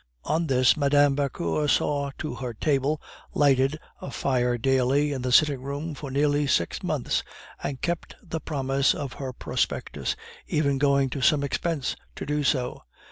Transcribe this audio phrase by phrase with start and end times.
[0.23, 1.13] On this Mme.
[1.13, 2.99] Vauquer saw to her table,
[3.35, 7.21] lighted a fire daily in the sitting room for nearly six months,
[7.61, 10.15] and kept the promise of her prospectus,
[10.47, 12.81] even going to some expense to do so.